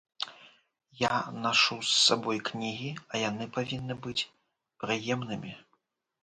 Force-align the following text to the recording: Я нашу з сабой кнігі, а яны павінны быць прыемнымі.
Я 1.01 1.13
нашу 1.43 1.77
з 1.89 1.93
сабой 2.05 2.39
кнігі, 2.47 2.87
а 3.11 3.21
яны 3.29 3.45
павінны 3.59 3.99
быць 4.07 4.27
прыемнымі. 4.87 5.53